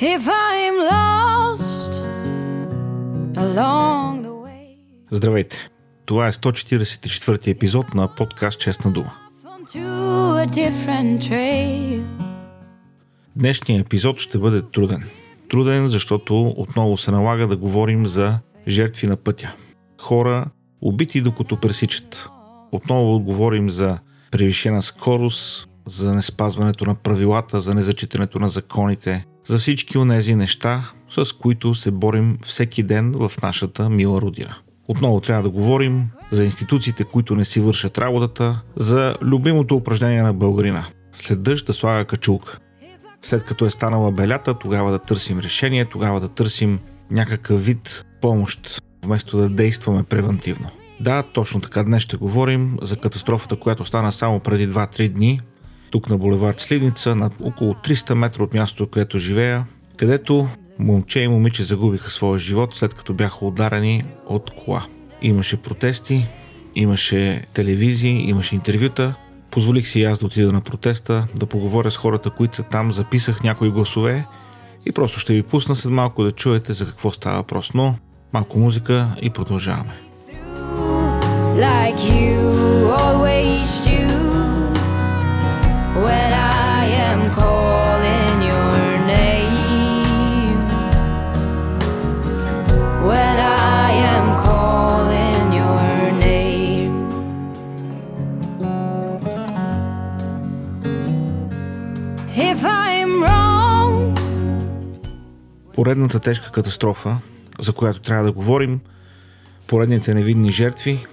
if 0.00 0.28
I'm 0.28 0.76
lost 0.94 1.92
along 3.36 4.22
the 4.22 4.34
way. 4.44 4.76
Здравейте! 5.10 5.68
Това 6.06 6.26
е 6.26 6.32
144 6.32 7.46
епизод 7.46 7.94
на 7.94 8.14
подкаст 8.14 8.60
Честна 8.60 8.90
дума. 8.90 9.12
Днешният 13.36 13.86
епизод 13.86 14.20
ще 14.20 14.38
бъде 14.38 14.62
труден. 14.62 15.04
Труден, 15.48 15.88
защото 15.88 16.48
отново 16.56 16.96
се 16.96 17.10
налага 17.10 17.46
да 17.46 17.56
говорим 17.56 18.06
за 18.06 18.38
жертви 18.68 19.06
на 19.06 19.16
пътя. 19.16 19.54
Хора, 20.00 20.46
убити 20.80 21.20
докато 21.20 21.60
пресичат. 21.60 22.28
Отново 22.72 23.20
говорим 23.20 23.70
за 23.70 23.98
превишена 24.30 24.82
скорост, 24.82 25.68
за 25.86 26.14
неспазването 26.14 26.84
на 26.84 26.94
правилата, 26.94 27.60
за 27.60 27.74
незачитането 27.74 28.38
на 28.38 28.48
законите, 28.48 29.24
за 29.48 29.58
всички 29.58 29.98
онези 29.98 30.34
неща, 30.34 30.90
с 31.10 31.32
които 31.32 31.74
се 31.74 31.90
борим 31.90 32.38
всеки 32.44 32.82
ден 32.82 33.12
в 33.12 33.32
нашата 33.42 33.90
мила 33.90 34.20
родина. 34.20 34.56
Отново 34.88 35.20
трябва 35.20 35.42
да 35.42 35.50
говорим 35.50 36.08
за 36.30 36.44
институциите, 36.44 37.04
които 37.04 37.36
не 37.36 37.44
си 37.44 37.60
вършат 37.60 37.98
работата, 37.98 38.60
за 38.76 39.14
любимото 39.22 39.76
упражнение 39.76 40.22
на 40.22 40.32
българина. 40.32 40.86
След 41.12 41.42
дъжд 41.42 41.66
да 41.66 41.74
слага 41.74 42.04
качулка. 42.04 42.58
След 43.22 43.44
като 43.44 43.66
е 43.66 43.70
станала 43.70 44.12
белята, 44.12 44.54
тогава 44.54 44.90
да 44.90 44.98
търсим 44.98 45.38
решение, 45.38 45.84
тогава 45.84 46.20
да 46.20 46.28
търсим 46.28 46.78
някакъв 47.10 47.64
вид 47.64 48.04
помощ, 48.20 48.82
вместо 49.04 49.38
да 49.38 49.48
действаме 49.48 50.02
превентивно. 50.02 50.70
Да, 51.00 51.22
точно 51.22 51.60
така 51.60 51.82
днес 51.82 52.02
ще 52.02 52.16
говорим 52.16 52.76
за 52.82 52.96
катастрофата, 52.96 53.56
която 53.56 53.84
стана 53.84 54.12
само 54.12 54.40
преди 54.40 54.68
2-3 54.68 55.08
дни, 55.08 55.40
тук 55.90 56.10
на 56.10 56.18
булевард 56.18 56.60
Сливница, 56.60 57.14
на 57.14 57.30
около 57.42 57.74
300 57.74 58.14
метра 58.14 58.42
от 58.42 58.54
мястото, 58.54 58.86
където 58.86 59.18
живея, 59.18 59.66
където 59.96 60.48
момче 60.78 61.20
и 61.20 61.28
момиче 61.28 61.64
загубиха 61.64 62.10
своя 62.10 62.38
живот 62.38 62.74
след 62.74 62.94
като 62.94 63.14
бяха 63.14 63.46
ударени 63.46 64.04
от 64.26 64.50
кола. 64.50 64.86
Имаше 65.22 65.56
протести, 65.56 66.26
имаше 66.74 67.44
телевизии, 67.52 68.30
имаше 68.30 68.54
интервюта. 68.54 69.14
Позволих 69.50 69.88
си 69.88 70.04
аз 70.04 70.18
да 70.18 70.26
отида 70.26 70.52
на 70.52 70.60
протеста, 70.60 71.26
да 71.36 71.46
поговоря 71.46 71.90
с 71.90 71.96
хората, 71.96 72.30
които 72.30 72.56
са 72.56 72.62
там, 72.62 72.92
записах 72.92 73.42
някои 73.42 73.70
гласове 73.70 74.26
и 74.86 74.92
просто 74.92 75.20
ще 75.20 75.34
ви 75.34 75.42
пусна 75.42 75.76
след 75.76 75.92
малко 75.92 76.24
да 76.24 76.32
чуете 76.32 76.72
за 76.72 76.86
какво 76.86 77.12
става 77.12 77.36
въпрос. 77.36 77.74
Но 77.74 77.94
малко 78.32 78.58
музика 78.58 79.08
и 79.22 79.30
продължаваме. 79.30 79.92
like 81.58 82.04
you 82.04 82.38
always 83.02 83.80
do 83.80 84.07
Поредната 105.74 106.20
тежка 106.20 106.50
катастрофа, 106.50 107.18
за 107.60 107.72
която 107.72 108.00
трябва 108.00 108.24
да 108.24 108.32
говорим, 108.32 108.80
поредните 109.66 110.14
невинни 110.14 110.52
жертви, 110.52 111.06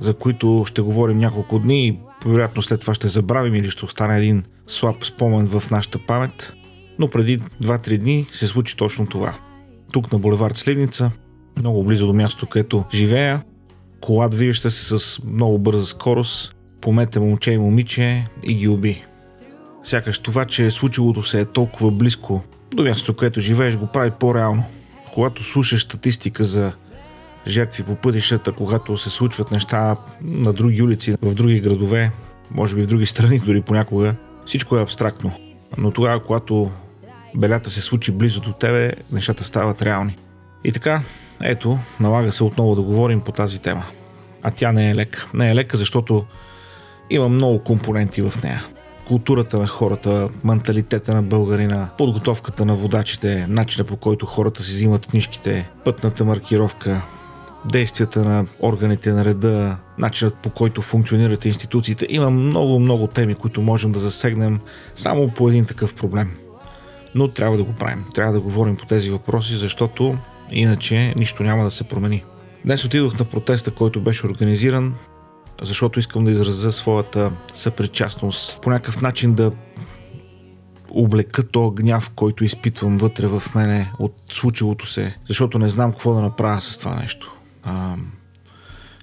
за 0.00 0.14
които 0.14 0.64
ще 0.66 0.82
говорим 0.82 1.18
няколко 1.18 1.58
дни 1.58 1.86
и 1.86 1.98
вероятно 2.26 2.62
след 2.62 2.80
това 2.80 2.94
ще 2.94 3.08
забравим 3.08 3.54
или 3.54 3.70
ще 3.70 3.84
остане 3.84 4.18
един 4.18 4.44
слаб 4.66 5.04
спомен 5.04 5.46
в 5.46 5.70
нашата 5.70 5.98
памет. 6.06 6.52
Но 6.98 7.08
преди 7.08 7.38
2-3 7.38 7.98
дни 7.98 8.26
се 8.32 8.46
случи 8.46 8.76
точно 8.76 9.06
това. 9.06 9.34
Тук 9.92 10.12
на 10.12 10.18
булевард 10.18 10.56
Следница, 10.56 11.10
много 11.58 11.84
близо 11.84 12.06
до 12.06 12.12
мястото, 12.12 12.46
където 12.46 12.84
живея, 12.94 13.42
кола 14.00 14.28
движеща 14.28 14.70
се 14.70 14.98
с 14.98 15.22
много 15.26 15.58
бърза 15.58 15.86
скорост, 15.86 16.56
помете 16.80 17.20
момче 17.20 17.52
и 17.52 17.58
момиче 17.58 18.26
и 18.44 18.54
ги 18.54 18.68
уби. 18.68 19.04
Сякаш 19.82 20.18
това, 20.18 20.44
че 20.44 20.70
случилото 20.70 21.22
се 21.22 21.40
е 21.40 21.44
толкова 21.44 21.90
близко 21.90 22.42
до 22.74 22.82
мястото, 22.82 23.14
където 23.14 23.40
живееш, 23.40 23.76
го 23.76 23.86
прави 23.86 24.10
по-реално. 24.10 24.64
Когато 25.14 25.44
слушаш 25.44 25.82
статистика 25.82 26.44
за 26.44 26.72
жертви 27.46 27.82
по 27.82 27.94
пътищата, 27.94 28.52
когато 28.52 28.96
се 28.96 29.10
случват 29.10 29.50
неща 29.50 29.96
на 30.22 30.52
други 30.52 30.82
улици, 30.82 31.14
в 31.22 31.34
други 31.34 31.60
градове, 31.60 32.10
може 32.50 32.76
би 32.76 32.82
в 32.82 32.86
други 32.86 33.06
страни, 33.06 33.38
дори 33.38 33.60
понякога, 33.60 34.14
всичко 34.46 34.76
е 34.76 34.82
абстрактно. 34.82 35.32
Но 35.78 35.90
тогава, 35.90 36.24
когато 36.24 36.70
белята 37.36 37.70
се 37.70 37.80
случи 37.80 38.12
близо 38.12 38.40
до 38.40 38.52
тебе, 38.52 38.92
нещата 39.12 39.44
стават 39.44 39.82
реални. 39.82 40.16
И 40.64 40.72
така, 40.72 41.02
ето, 41.42 41.78
налага 42.00 42.32
се 42.32 42.44
отново 42.44 42.74
да 42.74 42.82
говорим 42.82 43.20
по 43.20 43.32
тази 43.32 43.62
тема. 43.62 43.84
А 44.42 44.50
тя 44.50 44.72
не 44.72 44.90
е 44.90 44.94
лека. 44.94 45.28
Не 45.34 45.50
е 45.50 45.54
лека, 45.54 45.76
защото 45.76 46.24
има 47.10 47.28
много 47.28 47.58
компоненти 47.58 48.22
в 48.22 48.42
нея. 48.42 48.64
Културата 49.06 49.58
на 49.58 49.66
хората, 49.66 50.28
менталитета 50.44 51.14
на 51.14 51.22
българина, 51.22 51.88
подготовката 51.98 52.64
на 52.64 52.74
водачите, 52.74 53.46
начина 53.48 53.84
по 53.84 53.96
който 53.96 54.26
хората 54.26 54.62
си 54.62 54.74
взимат 54.74 55.06
книжките, 55.06 55.70
пътната 55.84 56.24
маркировка, 56.24 57.02
действията 57.64 58.20
на 58.20 58.46
органите 58.60 59.12
на 59.12 59.24
реда, 59.24 59.76
начинът 59.98 60.36
по 60.36 60.50
който 60.50 60.82
функционират 60.82 61.44
институциите. 61.44 62.06
Има 62.10 62.30
много, 62.30 62.78
много 62.78 63.06
теми, 63.06 63.34
които 63.34 63.62
можем 63.62 63.92
да 63.92 63.98
засегнем 63.98 64.60
само 64.94 65.28
по 65.28 65.48
един 65.48 65.64
такъв 65.64 65.94
проблем. 65.94 66.30
Но 67.14 67.28
трябва 67.28 67.56
да 67.56 67.64
го 67.64 67.72
правим. 67.72 68.04
Трябва 68.14 68.32
да 68.32 68.40
говорим 68.40 68.76
по 68.76 68.86
тези 68.86 69.10
въпроси, 69.10 69.56
защото 69.56 70.18
иначе 70.50 71.14
нищо 71.16 71.42
няма 71.42 71.64
да 71.64 71.70
се 71.70 71.84
промени. 71.84 72.24
Днес 72.64 72.84
отидох 72.84 73.18
на 73.18 73.24
протеста, 73.24 73.70
който 73.70 74.00
беше 74.00 74.26
организиран, 74.26 74.94
защото 75.62 75.98
искам 75.98 76.24
да 76.24 76.30
изразя 76.30 76.72
своята 76.72 77.30
съпричастност. 77.52 78.58
По 78.62 78.70
някакъв 78.70 79.02
начин 79.02 79.34
да 79.34 79.52
облека 80.90 81.48
то 81.48 81.70
гняв, 81.70 82.10
който 82.14 82.44
изпитвам 82.44 82.98
вътре 82.98 83.26
в 83.26 83.42
мене 83.54 83.92
от 83.98 84.12
случилото 84.30 84.86
се, 84.86 85.16
защото 85.28 85.58
не 85.58 85.68
знам 85.68 85.92
какво 85.92 86.14
да 86.14 86.20
направя 86.20 86.60
с 86.60 86.78
това 86.78 86.94
нещо. 86.94 87.36
А, 87.64 87.96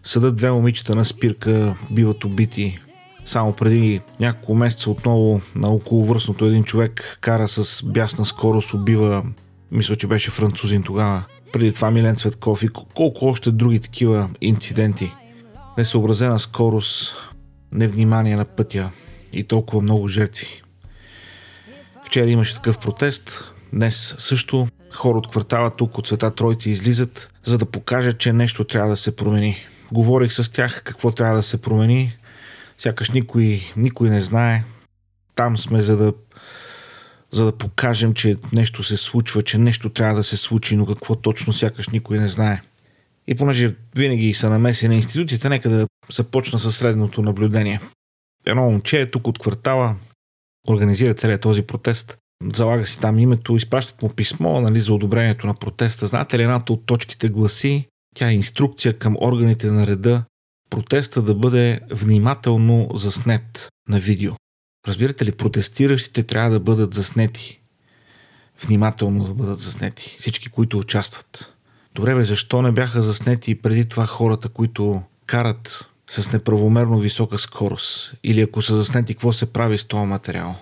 съдът 0.04 0.36
две 0.36 0.52
момичета 0.52 0.96
на 0.96 1.06
спирка 1.06 1.76
биват 1.92 2.24
убити. 2.24 2.80
Само 3.26 3.54
преди 3.54 4.02
няколко 4.20 4.56
месеца 4.56 4.92
отново 4.92 5.42
на 5.56 5.70
околовръстното 5.70 6.46
един 6.46 6.64
човек 6.64 7.18
кара 7.22 7.48
с 7.48 7.84
бясна 7.86 8.26
скорост, 8.26 8.74
убива, 8.74 9.24
мисля, 9.72 9.96
че 9.96 10.08
беше 10.08 10.32
французин 10.32 10.84
тогава. 10.84 11.24
Преди 11.54 11.74
това 11.74 11.92
Милен 11.92 12.16
Цветков 12.16 12.64
и 12.64 12.68
колко 12.68 13.26
още 13.26 13.52
други 13.52 13.80
такива 13.80 14.30
инциденти. 14.42 15.12
Несъобразена 15.78 16.40
скорост, 16.40 17.16
невнимание 17.74 18.36
на 18.36 18.46
пътя 18.46 18.92
и 19.34 19.44
толкова 19.44 19.82
много 19.82 20.08
жертви. 20.08 20.62
Вчера 22.06 22.30
имаше 22.30 22.56
такъв 22.56 22.78
протест, 22.78 23.54
днес 23.74 24.16
също 24.18 24.68
хора 24.94 25.18
от 25.18 25.28
квартала 25.28 25.72
тук 25.72 25.98
от 25.98 26.08
Света 26.08 26.36
Тройци 26.36 26.70
излизат, 26.70 27.32
за 27.44 27.58
да 27.58 27.66
покажат, 27.66 28.20
че 28.20 28.34
нещо 28.34 28.64
трябва 28.64 28.90
да 28.90 28.98
се 28.98 29.16
промени. 29.16 29.58
Говорих 29.92 30.34
с 30.34 30.52
тях 30.52 30.84
какво 30.84 31.12
трябва 31.12 31.36
да 31.36 31.44
се 31.44 31.62
промени, 31.62 32.18
сякаш 32.78 33.10
никой, 33.10 33.62
никой 33.78 34.10
не 34.10 34.22
знае. 34.22 34.64
Там 35.36 35.58
сме 35.58 35.82
за 35.82 35.98
да, 35.98 36.14
за 37.32 37.46
да 37.46 37.58
покажем, 37.58 38.14
че 38.14 38.36
нещо 38.54 38.84
се 38.84 38.98
случва, 38.98 39.42
че 39.42 39.58
нещо 39.58 39.90
трябва 39.90 40.16
да 40.16 40.24
се 40.24 40.38
случи, 40.38 40.76
но 40.76 40.86
какво 40.86 41.16
точно 41.16 41.54
сякаш 41.54 41.90
никой 41.90 42.18
не 42.18 42.28
знае. 42.28 42.62
И 43.28 43.36
понеже 43.36 43.76
винаги 43.96 44.34
са 44.34 44.50
намеси 44.50 44.88
на 44.88 44.96
институциите, 44.96 45.50
нека 45.50 45.70
да 45.70 45.88
започна 46.12 46.60
със 46.60 46.78
средното 46.78 47.22
наблюдение. 47.22 47.80
Едно 48.46 48.62
момче 48.62 49.02
е 49.02 49.12
тук 49.12 49.28
от 49.28 49.40
квартала, 49.40 49.96
организира 50.70 51.14
целият 51.14 51.42
този 51.42 51.62
протест. 51.62 52.18
Залага 52.56 52.86
си 52.86 53.00
там 53.00 53.20
името, 53.20 53.56
изпращат 53.56 54.02
му 54.02 54.10
писмо 54.10 54.62
нали, 54.62 54.80
за 54.80 54.94
одобрението 54.94 55.48
на 55.48 55.54
протеста. 55.54 56.08
Знаете 56.08 56.38
ли, 56.38 56.44
едната 56.44 56.74
от 56.74 56.86
точките 56.86 57.30
гласи, 57.30 57.88
тя 58.16 58.30
е 58.30 58.34
инструкция 58.34 58.98
към 58.98 59.18
органите 59.22 59.72
на 59.72 59.88
реда, 59.88 60.24
протеста 60.70 61.22
да 61.22 61.36
бъде 61.36 61.80
внимателно 61.92 62.90
заснет 62.94 63.70
на 63.90 64.00
видео. 64.00 64.34
Разбирате 64.88 65.26
ли, 65.26 65.32
протестиращите 65.32 66.24
трябва 66.24 66.52
да 66.52 66.60
бъдат 66.60 66.94
заснети. 66.94 67.62
Внимателно 68.66 69.24
да 69.24 69.34
бъдат 69.34 69.60
заснети. 69.60 70.16
Всички, 70.20 70.50
които 70.50 70.78
участват. 70.78 71.54
Добре, 71.96 72.16
бе, 72.16 72.24
защо 72.24 72.62
не 72.62 72.72
бяха 72.72 73.02
заснети 73.02 73.62
преди 73.62 73.86
това 73.86 74.06
хората, 74.06 74.50
които 74.50 75.02
карат 75.26 75.90
с 76.10 76.32
неправомерно 76.32 77.00
висока 77.00 77.38
скорост? 77.38 78.14
Или 78.24 78.42
ако 78.42 78.62
са 78.62 78.76
заснети, 78.76 79.14
какво 79.14 79.34
се 79.34 79.54
прави 79.54 79.78
с 79.78 79.86
този 79.86 80.06
материал? 80.06 80.56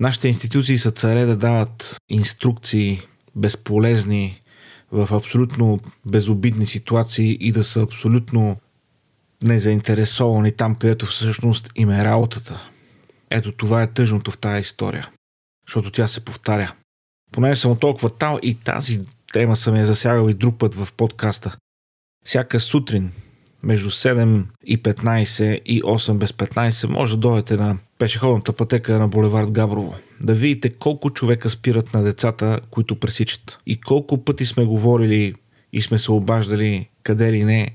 Нашите 0.00 0.28
институции 0.28 0.78
са 0.78 0.90
царе 0.90 1.24
да 1.24 1.36
дават 1.36 1.96
инструкции 2.08 3.00
безполезни 3.36 4.42
в 4.92 5.08
абсолютно 5.12 5.78
безобидни 6.06 6.66
ситуации 6.66 7.36
и 7.40 7.52
да 7.52 7.64
са 7.64 7.82
абсолютно 7.82 8.56
незаинтересовани 9.42 10.52
там, 10.52 10.74
където 10.74 11.06
всъщност 11.06 11.70
им 11.76 11.90
е 11.90 12.04
работата. 12.04 12.60
Ето 13.30 13.52
това 13.52 13.82
е 13.82 13.92
тъжното 13.92 14.30
в 14.30 14.38
тази 14.38 14.60
история. 14.60 15.08
Защото 15.66 15.90
тя 15.90 16.08
се 16.08 16.24
повтаря. 16.24 16.72
Понеже 17.32 17.60
съм 17.60 17.70
от 17.70 17.80
този 17.80 17.96
квартал 17.96 18.38
и 18.42 18.54
тази 18.54 19.00
тема 19.32 19.56
съм 19.56 19.76
я 19.76 19.86
засягал 19.86 20.28
и 20.28 20.34
друг 20.34 20.58
път 20.58 20.74
в 20.74 20.92
подкаста. 20.92 21.56
Всяка 22.24 22.60
сутрин 22.60 23.12
между 23.62 23.90
7 23.90 24.44
и 24.64 24.82
15 24.82 25.62
и 25.62 25.82
8 25.82 26.14
без 26.14 26.32
15 26.32 26.88
може 26.88 27.12
да 27.12 27.20
дойдете 27.20 27.56
на 27.56 27.78
пешеходната 27.98 28.52
пътека 28.52 28.98
на 28.98 29.08
булевард 29.08 29.50
Габрово. 29.50 29.94
Да 30.20 30.34
видите 30.34 30.70
колко 30.70 31.10
човека 31.10 31.50
спират 31.50 31.94
на 31.94 32.02
децата, 32.02 32.60
които 32.70 33.00
пресичат. 33.00 33.58
И 33.66 33.80
колко 33.80 34.24
пъти 34.24 34.46
сме 34.46 34.64
говорили 34.64 35.34
и 35.72 35.82
сме 35.82 35.98
се 35.98 36.12
обаждали 36.12 36.88
къде 37.02 37.32
ли 37.32 37.44
не 37.44 37.70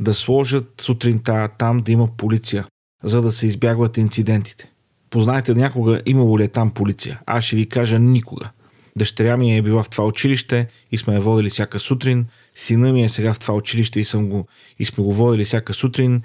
да 0.00 0.14
сложат 0.14 0.74
сутринта 0.80 1.48
там 1.58 1.78
да 1.78 1.92
има 1.92 2.08
полиция, 2.16 2.66
за 3.04 3.22
да 3.22 3.32
се 3.32 3.46
избягват 3.46 3.96
инцидентите. 3.96 4.70
Познайте 5.10 5.54
някога 5.54 6.00
имало 6.06 6.38
ли 6.38 6.42
е 6.42 6.48
там 6.48 6.70
полиция? 6.70 7.20
Аз 7.26 7.44
ще 7.44 7.56
ви 7.56 7.68
кажа 7.68 7.98
никога. 7.98 8.50
Дъщеря 8.98 9.36
ми 9.36 9.56
е 9.56 9.62
била 9.62 9.82
в 9.82 9.90
това 9.90 10.04
училище 10.04 10.68
и 10.92 10.98
сме 10.98 11.14
я 11.14 11.20
водили 11.20 11.50
всяка 11.50 11.78
сутрин. 11.78 12.26
Сина 12.54 12.92
ми 12.92 13.04
е 13.04 13.08
сега 13.08 13.34
в 13.34 13.38
това 13.38 13.54
училище 13.54 14.00
и, 14.00 14.04
съм 14.04 14.28
го, 14.28 14.46
и 14.78 14.84
сме 14.84 15.04
го 15.04 15.12
водили 15.12 15.44
всяка 15.44 15.74
сутрин. 15.74 16.22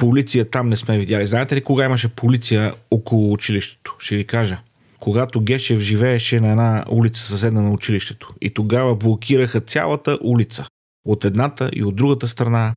Полиция 0.00 0.50
там 0.50 0.68
не 0.68 0.76
сме 0.76 0.98
видяли. 0.98 1.26
Знаете 1.26 1.56
ли 1.56 1.60
кога 1.60 1.84
имаше 1.84 2.08
полиция 2.08 2.74
около 2.90 3.32
училището? 3.32 3.96
Ще 3.98 4.16
ви 4.16 4.26
кажа. 4.26 4.60
Когато 5.00 5.40
Гешев 5.40 5.80
живееше 5.80 6.40
на 6.40 6.50
една 6.50 6.84
улица 6.90 7.22
съседна 7.22 7.62
на 7.62 7.70
училището. 7.70 8.28
И 8.40 8.54
тогава 8.54 8.96
блокираха 8.96 9.60
цялата 9.60 10.18
улица. 10.22 10.66
От 11.06 11.24
едната 11.24 11.70
и 11.72 11.84
от 11.84 11.96
другата 11.96 12.28
страна, 12.28 12.74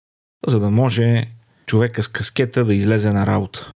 за 0.47 0.59
да 0.59 0.69
може 0.69 1.25
човека 1.65 2.03
с 2.03 2.07
каскета 2.07 2.65
да 2.65 2.75
излезе 2.75 3.11
на 3.11 3.25
работа. 3.25 3.71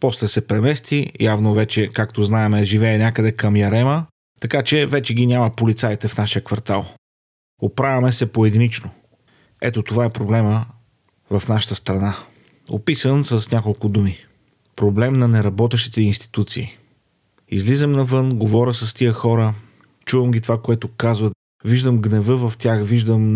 После 0.00 0.28
се 0.28 0.46
премести, 0.46 1.12
явно 1.20 1.54
вече, 1.54 1.88
както 1.88 2.22
знаем, 2.22 2.64
живее 2.64 2.98
някъде 2.98 3.32
към 3.32 3.56
Ярема, 3.56 4.06
така 4.40 4.62
че 4.62 4.86
вече 4.86 5.14
ги 5.14 5.26
няма 5.26 5.50
полицаите 5.50 6.08
в 6.08 6.18
нашия 6.18 6.44
квартал. 6.44 6.86
Оправяме 7.62 8.12
се 8.12 8.32
поединично. 8.32 8.90
Ето 9.62 9.82
това 9.82 10.04
е 10.04 10.10
проблема 10.10 10.66
в 11.30 11.48
нашата 11.48 11.74
страна. 11.74 12.14
Описан 12.70 13.24
с 13.24 13.50
няколко 13.50 13.88
думи. 13.88 14.16
Проблем 14.76 15.18
на 15.18 15.28
неработещите 15.28 16.02
институции. 16.02 16.76
Излизам 17.48 17.92
навън, 17.92 18.36
говоря 18.36 18.74
с 18.74 18.94
тия 18.94 19.12
хора, 19.12 19.54
чувам 20.04 20.30
ги 20.30 20.40
това, 20.40 20.62
което 20.62 20.88
казват, 20.88 21.32
виждам 21.64 21.98
гнева 21.98 22.50
в 22.50 22.58
тях, 22.58 22.84
виждам 22.84 23.32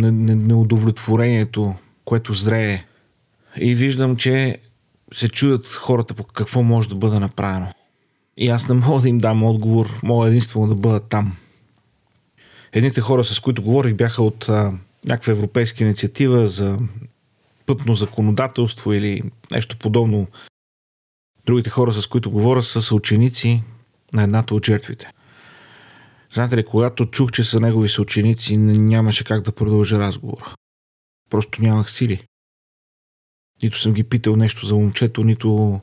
неудовлетворението, 0.47 1.75
което 2.05 2.33
зрее. 2.33 2.85
И 3.57 3.75
виждам, 3.75 4.17
че 4.17 4.59
се 5.15 5.29
чудят 5.29 5.67
хората 5.67 6.15
по 6.15 6.25
какво 6.25 6.63
може 6.63 6.89
да 6.89 6.95
бъде 6.95 7.19
направено. 7.19 7.67
И 8.37 8.49
аз 8.49 8.69
не 8.69 8.75
мога 8.75 9.03
да 9.03 9.09
им 9.09 9.19
дам 9.19 9.45
отговор, 9.45 10.01
мога 10.03 10.29
единствено 10.29 10.67
да 10.67 10.75
бъда 10.75 11.01
там. 11.01 11.37
Едните 12.73 13.01
хора, 13.01 13.25
с 13.25 13.41
които 13.41 13.63
говорих, 13.63 13.95
бяха 13.95 14.23
от 14.23 14.49
а, 14.49 14.73
някаква 15.05 15.33
европейска 15.33 15.85
инициатива 15.85 16.47
за 16.47 16.79
пътно 17.67 17.95
законодателство 17.95 18.93
или 18.93 19.23
нещо 19.51 19.79
подобно. 19.79 20.27
Другите 21.47 21.71
хора, 21.71 21.93
с 21.93 22.07
които 22.07 22.31
говоря, 22.31 22.63
са 22.63 22.95
ученици 22.95 23.63
на 24.13 24.23
едната 24.23 24.55
от 24.55 24.67
жертвите. 24.67 25.11
Знаете 26.35 26.57
ли, 26.57 26.65
когато 26.65 27.07
чух, 27.07 27.33
че 27.33 27.45
са 27.45 27.61
негови 27.61 27.89
съученици, 27.89 28.57
нямаше 28.57 29.25
как 29.25 29.43
да 29.43 29.53
продължа 29.53 29.99
разговора. 29.99 30.55
Просто 31.31 31.63
нямах 31.63 31.91
сили. 31.91 32.21
Нито 33.63 33.79
съм 33.79 33.93
ги 33.93 34.05
питал 34.05 34.37
нещо 34.37 34.67
за 34.67 34.75
момчето, 34.75 35.23
нито 35.23 35.81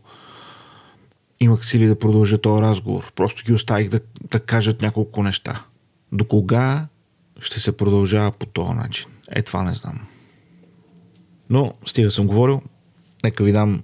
имах 1.40 1.66
сили 1.66 1.88
да 1.88 2.00
продължа 2.00 2.38
този 2.38 2.62
разговор. 2.62 3.12
Просто 3.16 3.44
ги 3.44 3.54
оставих 3.54 3.90
да, 3.90 4.00
да 4.32 4.40
кажат 4.40 4.82
няколко 4.82 5.24
неща. 5.24 5.66
До 6.12 6.26
кога 6.26 6.88
ще 7.40 7.60
се 7.60 7.78
продължава 7.78 8.32
по 8.32 8.46
този 8.46 8.74
начин? 8.74 9.10
Е, 9.32 9.42
това 9.42 9.64
не 9.64 9.76
знам. 9.76 10.08
Но, 11.52 11.74
стига 11.86 12.12
съм 12.12 12.28
говорил, 12.28 12.62
нека 13.24 13.44
ви 13.44 13.52
дам 13.52 13.82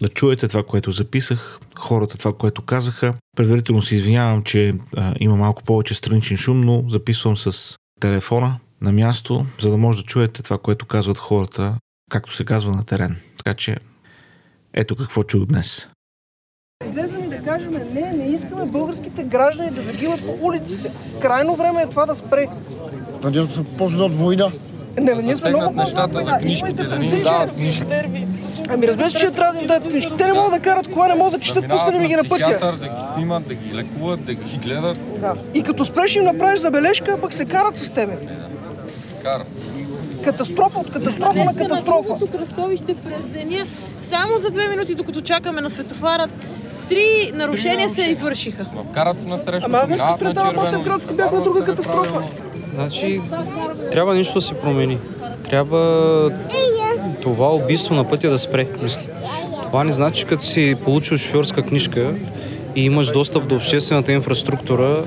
да 0.00 0.08
чуете 0.08 0.48
това, 0.48 0.62
което 0.62 0.90
записах, 0.90 1.58
хората 1.78 2.18
това, 2.18 2.32
което 2.32 2.62
казаха. 2.62 3.14
Предварително 3.36 3.82
се 3.82 3.94
извинявам, 3.96 4.42
че 4.42 4.72
а, 4.96 5.14
има 5.20 5.36
малко 5.36 5.62
повече 5.62 5.94
страничен 5.94 6.36
шум, 6.36 6.60
но 6.60 6.84
записвам 6.88 7.36
с 7.36 7.76
телефона 8.00 8.58
на 8.80 8.92
място, 8.92 9.46
за 9.60 9.70
да 9.70 9.76
може 9.76 9.98
да 9.98 10.04
чуете 10.04 10.42
това, 10.42 10.58
което 10.58 10.86
казват 10.86 11.18
хората, 11.18 11.74
както 12.10 12.34
се 12.34 12.44
казва 12.44 12.72
на 12.72 12.84
терен. 12.84 13.16
Така 13.36 13.54
че, 13.54 13.76
ето 14.74 14.96
какво 14.96 15.22
чух 15.22 15.44
днес 15.44 15.88
излезем 16.84 17.24
и 17.24 17.28
да 17.28 17.42
кажем, 17.42 17.72
не, 17.92 18.12
не 18.12 18.24
искаме 18.24 18.66
българските 18.66 19.24
граждани 19.24 19.70
да 19.70 19.82
загиват 19.82 20.26
по 20.26 20.46
улиците. 20.46 20.92
Крайно 21.22 21.56
време 21.56 21.82
е 21.82 21.88
това 21.88 22.06
да 22.06 22.16
спре. 22.16 22.46
Надявам 23.24 23.50
се 23.50 23.64
почне 23.78 24.02
от 24.02 24.14
война. 24.14 24.52
Не, 25.00 25.14
да 25.14 25.22
ние 25.22 25.36
сме 25.36 25.50
много 25.50 25.74
нещата 25.74 26.24
за 26.24 26.38
книжките, 26.38 26.84
да 26.84 26.98
ни 26.98 27.22
дават 27.22 27.52
книжки. 27.52 27.84
Ами 28.68 28.88
разбира 28.88 29.10
се, 29.10 29.16
че 29.16 29.30
трябва 29.30 29.54
да 29.54 29.60
им 29.60 29.66
дадат 29.66 29.90
книжки. 29.90 30.12
Те 30.18 30.26
не 30.26 30.32
могат 30.32 30.52
да 30.52 30.60
карат 30.60 30.90
кола, 30.90 31.08
не 31.08 31.14
могат 31.14 31.32
да 31.32 31.38
четат, 31.38 31.68
да 31.68 31.68
пуснем 31.68 32.06
ги 32.06 32.16
на 32.16 32.24
пътя. 32.28 32.76
Да 32.80 32.88
ги 32.88 33.14
снимат, 33.14 33.48
да 33.48 33.54
ги 33.54 33.74
лекуват, 33.74 34.24
да 34.24 34.34
ги 34.34 34.58
гледат. 34.58 35.20
Да. 35.20 35.34
И 35.54 35.62
като 35.62 35.84
спреш 35.84 36.16
им 36.16 36.24
направиш 36.24 36.60
забележка, 36.60 37.18
пък 37.20 37.32
се 37.32 37.44
карат 37.44 37.76
с 37.76 37.90
тебе. 37.90 38.16
Карат. 39.22 39.46
Катастрофа 40.24 40.78
от 40.78 40.90
катастрофа 40.90 41.44
на 41.44 41.54
катастрофа. 41.54 42.16
Тук 42.18 42.30
кръстовище 42.32 42.94
през 42.94 43.22
деня, 43.32 43.64
само 44.10 44.38
за 44.38 44.50
две 44.50 44.68
минути, 44.68 44.94
докато 44.94 45.20
чакаме 45.20 45.60
на 45.60 45.70
светофара, 45.70 46.28
три 46.88 47.32
нарушения 47.34 47.88
се 47.88 48.02
извършиха. 48.02 48.66
Карат 48.94 49.26
на 49.26 49.38
срещу. 49.38 49.66
Ама 49.66 49.78
аз 49.78 49.88
днес 49.88 50.00
като 50.00 50.34
трябва 50.34 50.52
Ботев 50.52 50.84
градски 50.84 51.14
бях 51.14 51.32
на 51.32 51.40
друга 51.40 51.64
катастрофа. 51.64 52.22
Значи, 52.76 53.20
трябва 53.92 54.14
нещо 54.14 54.34
да 54.34 54.40
се 54.40 54.54
промени. 54.54 54.98
Трябва 55.50 56.30
това 57.22 57.54
убийство 57.54 57.94
на 57.94 58.08
пътя 58.08 58.30
да 58.30 58.38
спре. 58.38 58.66
Това 59.66 59.84
не 59.84 59.92
значи, 59.92 60.24
като 60.24 60.42
си 60.42 60.76
получил 60.84 61.16
шофьорска 61.16 61.62
книжка 61.62 62.14
и 62.76 62.84
имаш 62.84 63.10
достъп 63.10 63.48
до 63.48 63.54
обществената 63.54 64.12
инфраструктура, 64.12 65.04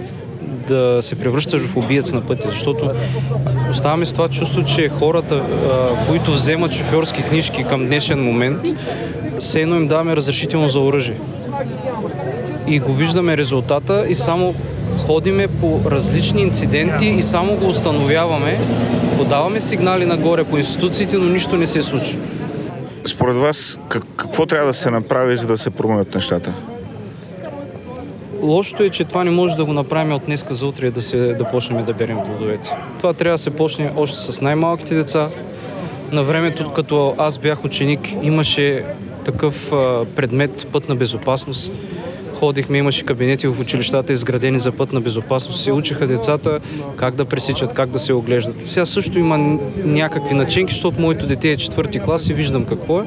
да 0.68 0.98
се 1.02 1.16
превръщаш 1.16 1.62
в 1.62 1.78
убиец 1.78 2.12
на 2.12 2.22
пътя, 2.22 2.50
защото 2.50 2.92
оставаме 3.70 4.06
с 4.06 4.14
това 4.14 4.30
чувство, 4.30 4.64
че 4.64 4.90
хората, 4.90 5.44
които 6.08 6.32
вземат 6.32 6.72
шофьорски 6.72 7.24
книжки 7.24 7.64
към 7.64 7.86
днешен 7.86 8.24
момент, 8.24 8.62
все 9.40 9.62
едно 9.62 9.76
им 9.76 9.88
даваме 9.88 10.16
разрешително 10.16 10.68
за 10.68 10.80
оръжие. 10.80 11.18
И 12.68 12.80
го 12.80 12.94
виждаме 12.94 13.38
резултата 13.38 14.06
и 14.10 14.16
само 14.16 14.54
ходиме 15.10 15.48
по 15.48 15.80
различни 15.86 16.42
инциденти 16.42 17.06
и 17.06 17.22
само 17.22 17.56
го 17.56 17.68
установяваме, 17.68 18.60
подаваме 19.18 19.60
сигнали 19.60 20.06
нагоре 20.06 20.44
по 20.44 20.58
институциите, 20.58 21.18
но 21.18 21.30
нищо 21.30 21.58
не 21.58 21.68
се 21.68 21.82
случва. 21.82 22.20
Според 23.08 23.36
вас, 23.36 23.80
какво 24.16 24.46
трябва 24.46 24.68
да 24.68 24.74
се 24.74 24.92
направи, 24.92 25.38
за 25.38 25.48
да 25.48 25.58
се 25.58 25.70
променят 25.70 26.16
нещата? 26.16 26.54
Лошото 28.42 28.84
е, 28.84 28.90
че 28.90 29.04
това 29.04 29.24
не 29.24 29.32
може 29.32 29.56
да 29.56 29.66
го 29.66 29.74
направим 29.74 30.14
от 30.14 30.26
днеска 30.26 30.54
за 30.54 30.68
утре 30.68 30.92
да, 30.92 31.02
се, 31.02 31.18
да 31.18 31.44
почнем 31.44 31.86
да 31.86 31.94
берем 31.94 32.18
плодовете. 32.26 32.76
Това 32.98 33.14
трябва 33.14 33.34
да 33.34 33.44
се 33.44 33.50
почне 33.50 33.92
още 33.96 34.20
с 34.20 34.42
най-малките 34.42 34.96
деца. 34.96 35.30
На 36.12 36.24
времето, 36.24 36.72
като 36.74 37.16
аз 37.18 37.38
бях 37.38 37.66
ученик, 37.66 38.16
имаше 38.22 38.84
такъв 39.26 39.70
предмет 40.16 40.68
пътна 40.72 40.96
безопасност. 40.96 41.72
Ходихме, 42.40 42.78
имаше 42.78 43.06
кабинети 43.06 43.48
в 43.48 43.60
училищата, 43.60 44.14
изградени 44.14 44.60
за 44.60 44.72
пътна 44.72 45.02
безопасност. 45.02 45.64
Се 45.64 45.72
учиха 45.72 46.08
децата 46.08 46.60
как 46.96 47.16
да 47.16 47.26
пресичат, 47.26 47.74
как 47.74 47.90
да 47.90 48.00
се 48.00 48.14
оглеждат. 48.14 48.68
Сега 48.68 48.86
също 48.86 49.20
има 49.20 49.60
някакви 49.84 50.36
начинки, 50.36 50.74
защото 50.74 51.02
моето 51.02 51.28
дете 51.28 51.52
е 51.52 51.58
четвърти 51.58 52.00
клас 52.00 52.30
и 52.30 52.34
виждам 52.34 52.66
какво 52.66 53.00
е, 53.00 53.04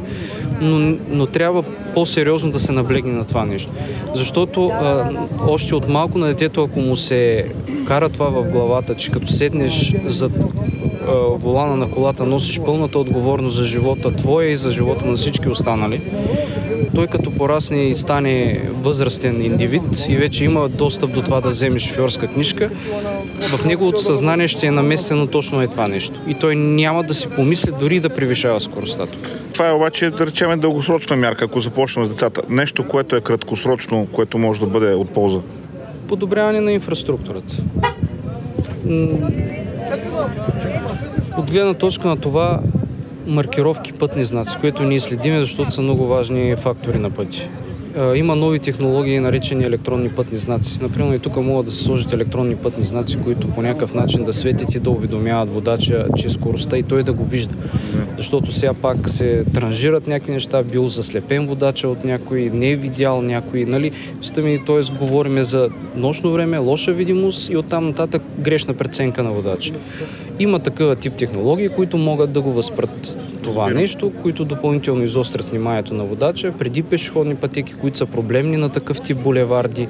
но, 0.61 0.97
но 1.09 1.27
трябва 1.27 1.63
по-сериозно 1.95 2.51
да 2.51 2.61
се 2.61 2.73
наблегне 2.73 3.13
на 3.13 3.25
това 3.25 3.45
нещо. 3.45 3.73
Защото 4.15 4.69
а, 4.69 5.11
още 5.47 5.75
от 5.75 5.89
малко 5.89 6.19
на 6.19 6.27
детето, 6.27 6.63
ако 6.63 6.81
му 6.81 6.97
се 6.97 7.47
вкара 7.85 8.09
това 8.09 8.29
в 8.29 8.43
главата, 8.43 8.95
че 8.95 9.11
като 9.11 9.27
седнеш 9.27 9.95
зад 10.07 10.33
волана 11.15 11.77
на 11.77 11.91
колата 11.91 12.25
носиш 12.25 12.61
пълната 12.61 12.99
отговорност 12.99 13.57
за 13.57 13.65
живота 13.65 14.17
твоя 14.17 14.51
и 14.51 14.57
за 14.57 14.71
живота 14.71 15.07
на 15.07 15.17
всички 15.17 15.49
останали, 15.49 16.01
той 16.95 17.07
като 17.07 17.31
порасне 17.31 17.83
и 17.83 17.95
стане 17.95 18.63
възрастен 18.83 19.45
индивид 19.45 20.07
и 20.09 20.17
вече 20.17 20.45
има 20.45 20.69
достъп 20.69 21.15
до 21.15 21.23
това 21.23 21.41
да 21.41 21.49
вземе 21.49 21.79
шофьорска 21.79 22.27
книжка, 22.27 22.71
в 23.41 23.65
неговото 23.65 24.03
съзнание 24.03 24.49
ще 24.49 24.67
е 24.67 24.71
наместено 24.71 25.27
точно 25.27 25.63
е 25.63 25.67
това 25.67 25.89
нещо. 25.89 26.21
И 26.29 26.35
той 26.35 26.57
няма 26.57 27.03
да 27.03 27.15
си 27.15 27.29
помисли 27.29 27.73
дори 27.81 28.01
да 28.01 28.09
превишава 28.09 28.61
скоростта 28.61 29.07
тук. 29.07 29.29
Това 29.53 29.69
е 29.69 29.73
обаче, 29.73 30.11
да 30.11 30.27
речем, 30.27 30.61
дългосрочна 30.61 31.17
мярка, 31.17 31.45
ако 31.45 31.61
започнем 31.61 32.05
с 32.05 32.09
децата. 32.09 32.43
Нещо, 32.49 32.89
което 32.89 33.17
е 33.17 33.21
краткосрочно, 33.21 34.07
което 34.13 34.39
може 34.39 34.61
да 34.61 34.67
бъде 34.67 34.95
от 34.95 35.11
полза. 35.11 35.39
Подобряване 36.09 36.61
на 36.61 36.73
инфраструктурата. 36.73 37.55
От 41.37 41.51
гледна 41.51 41.75
точка 41.75 42.09
на 42.09 42.17
това, 42.17 42.61
маркировки, 43.27 43.93
пътни 43.93 44.25
знаци, 44.25 44.59
което 44.61 44.83
ние 44.83 45.01
следиме, 45.01 45.41
защото 45.41 45.71
са 45.71 45.83
много 45.83 46.07
важни 46.07 46.57
фактори 46.57 46.99
на 46.99 47.11
пъти. 47.11 47.49
А, 47.97 48.17
има 48.17 48.37
нови 48.37 48.59
технологии, 48.59 49.21
наречени 49.21 49.65
електронни 49.65 50.09
пътни 50.09 50.39
знаци. 50.39 50.79
Например, 50.83 51.15
и 51.15 51.19
тук 51.19 51.37
могат 51.37 51.67
да 51.67 51.73
се 51.73 51.85
сложат 51.85 52.13
електронни 52.13 52.57
пътни 52.57 52.85
знаци, 52.85 53.17
които 53.25 53.49
по 53.49 53.63
някакъв 53.63 53.95
начин 53.95 54.25
да 54.25 54.33
светят 54.33 54.75
и 54.75 54.81
да 54.81 54.91
уведомяват 54.91 55.49
водача, 55.49 56.07
че 56.17 56.27
е 56.27 56.31
скоростта 56.31 56.79
и 56.79 56.83
той 56.83 57.03
да 57.03 57.13
го 57.13 57.25
вижда. 57.25 57.55
Защото 58.17 58.53
сега 58.53 58.75
пак 58.75 59.11
се 59.11 59.45
транжират 59.55 60.07
някакви 60.07 60.33
неща, 60.33 60.63
бил 60.63 60.89
заслепен 60.89 61.47
водача 61.47 61.89
от 61.89 62.05
някой, 62.05 62.51
не 62.55 62.71
е 62.71 62.77
видял 62.77 63.23
някой, 63.23 63.65
нали? 63.65 63.91
Ми, 64.37 64.65
т.е. 64.67 64.99
говориме 64.99 65.43
за 65.43 65.69
нощно 65.97 66.33
време, 66.33 66.59
лоша 66.59 66.93
видимост 66.93 67.51
и 67.51 67.57
оттам 67.57 67.87
нататък 67.87 68.23
грешна 68.39 68.75
преценка 68.75 69.23
на 69.23 69.31
водача. 69.31 69.73
Има 70.39 70.59
такъв 70.59 70.97
тип 70.97 71.15
технологии, 71.15 71.69
които 71.69 71.97
могат 71.97 72.33
да 72.33 72.41
го 72.41 72.53
възпрат 72.53 73.19
това 73.43 73.71
нещо, 73.71 74.13
които 74.23 74.45
допълнително 74.45 75.03
изострят 75.03 75.49
вниманието 75.49 75.95
на 75.95 76.05
водача 76.05 76.53
преди 76.59 76.83
пешеходни 76.83 77.35
пътеки, 77.35 77.75
които 77.75 77.99
са 77.99 78.07
проблемни 78.07 78.57
на 78.57 78.69
такъв 78.69 79.01
тип 79.01 79.19
булеварди. 79.19 79.89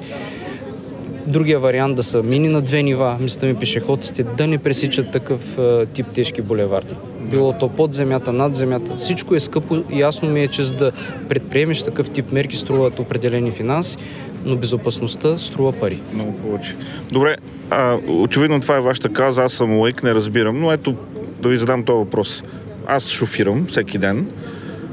Другия 1.27 1.59
вариант 1.59 1.95
да 1.95 2.03
са 2.03 2.23
мини 2.23 2.49
на 2.49 2.61
две 2.61 2.83
нива, 2.83 3.17
мисля 3.19 3.47
ми 3.47 3.55
пешеходците 3.55 4.23
да 4.23 4.47
не 4.47 4.57
пресичат 4.57 5.11
такъв 5.11 5.57
е, 5.57 5.85
тип 5.85 6.07
тежки 6.13 6.41
булеварди. 6.41 6.95
Било 7.21 7.53
то 7.53 7.69
под 7.69 7.93
земята, 7.93 8.33
над 8.33 8.55
земята. 8.55 8.95
Всичко 8.97 9.35
е 9.35 9.39
скъпо 9.39 9.83
и 9.91 9.99
ясно 9.99 10.29
ми 10.29 10.41
е, 10.41 10.47
че 10.47 10.63
за 10.63 10.75
да 10.75 10.91
предприемеш 11.29 11.83
такъв 11.83 12.09
тип 12.09 12.31
мерки 12.31 12.55
струват 12.55 12.99
определени 12.99 13.51
финанси, 13.51 13.97
но 14.45 14.55
безопасността 14.55 15.37
струва 15.37 15.71
пари. 15.71 15.99
Много 16.13 16.33
повече. 16.33 16.75
Добре, 17.11 17.35
а, 17.69 17.97
очевидно 18.07 18.59
това 18.59 18.77
е 18.77 18.81
вашата 18.81 19.09
каза, 19.09 19.43
аз 19.43 19.53
съм 19.53 19.79
лайк, 19.79 20.03
не 20.03 20.15
разбирам, 20.15 20.61
но 20.61 20.71
ето 20.71 20.95
да 21.41 21.49
ви 21.49 21.57
задам 21.57 21.83
този 21.83 21.97
въпрос. 21.97 22.43
Аз 22.87 23.09
шофирам 23.09 23.65
всеки 23.69 23.97
ден. 23.97 24.27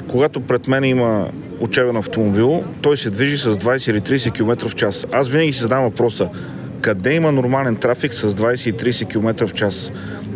Когато 0.08 0.40
пред 0.40 0.68
мен 0.68 0.84
има 0.84 1.28
учебен 1.60 1.96
автомобил, 1.96 2.64
той 2.82 2.96
се 2.96 3.10
движи 3.10 3.38
с 3.38 3.52
20 3.52 3.90
или 3.90 4.00
30 4.00 4.34
км 4.34 4.68
в 4.68 4.74
час. 4.74 5.06
Аз 5.12 5.28
винаги 5.28 5.52
си 5.52 5.60
задам 5.60 5.82
въпроса, 5.82 6.28
къде 6.80 7.14
има 7.14 7.32
нормален 7.32 7.76
трафик 7.76 8.14
с 8.14 8.34
20 8.34 8.70
и 8.70 8.92
30 8.92 9.08
км 9.08 9.46
в 9.46 9.54
час? 9.54 9.92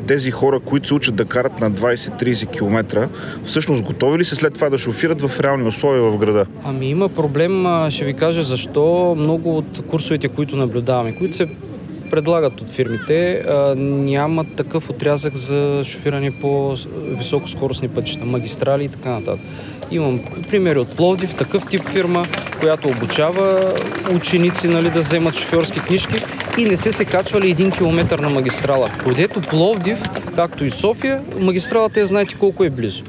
Тези 0.06 0.30
хора, 0.30 0.60
които 0.60 0.88
се 0.88 0.94
учат 0.94 1.14
да 1.14 1.24
карат 1.24 1.60
на 1.60 1.72
20-30 1.72 2.50
км, 2.50 3.08
всъщност 3.44 3.82
готови 3.82 4.18
ли 4.18 4.24
са 4.24 4.36
след 4.36 4.54
това 4.54 4.70
да 4.70 4.78
шофират 4.78 5.22
в 5.22 5.40
реални 5.40 5.68
условия 5.68 6.02
в 6.02 6.18
града? 6.18 6.46
Ами 6.64 6.90
има 6.90 7.08
проблем, 7.08 7.64
ще 7.90 8.04
ви 8.04 8.14
кажа 8.14 8.42
защо 8.42 9.14
много 9.18 9.56
от 9.56 9.86
курсовете, 9.86 10.28
които 10.28 10.56
наблюдаваме, 10.56 11.16
които 11.16 11.36
се 11.36 11.48
предлагат 12.10 12.60
от 12.60 12.70
фирмите, 12.70 13.32
а, 13.34 13.74
нямат 13.76 14.46
такъв 14.56 14.90
отрязък 14.90 15.36
за 15.36 15.82
шофиране 15.84 16.30
по 16.30 16.76
високоскоростни 17.06 17.88
пътища, 17.88 18.24
магистрали 18.24 18.84
и 18.84 18.88
така 18.88 19.10
нататък. 19.10 19.40
Имам 19.90 20.20
примери 20.50 20.78
от 20.78 20.96
Пловдив, 20.96 21.34
такъв 21.34 21.66
тип 21.66 21.88
фирма, 21.88 22.26
която 22.60 22.88
обучава 22.88 23.72
ученици 24.14 24.68
нали, 24.68 24.90
да 24.90 25.00
вземат 25.00 25.34
шофьорски 25.34 25.80
книжки 25.80 26.14
и 26.58 26.64
не 26.64 26.76
се 26.76 26.92
се 26.92 27.04
качвали 27.04 27.50
един 27.50 27.70
километър 27.70 28.18
на 28.18 28.30
магистрала. 28.30 28.88
Kodето 29.04 29.40
Пловдив, 29.40 29.98
както 30.36 30.64
и 30.64 30.70
София, 30.70 31.22
магистралата 31.40 32.00
е 32.00 32.04
знаете 32.04 32.34
колко 32.34 32.64
е 32.64 32.70
близо. 32.70 33.04